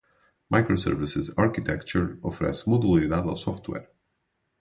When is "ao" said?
3.29-3.37